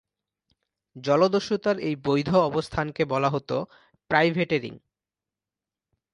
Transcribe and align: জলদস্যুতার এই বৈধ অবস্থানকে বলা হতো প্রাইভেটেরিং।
জলদস্যুতার 0.95 1.77
এই 1.79 1.95
বৈধ 2.05 2.29
অবস্থানকে 2.49 3.03
বলা 3.05 3.29
হতো 3.29 3.55
প্রাইভেটেরিং। 4.09 4.73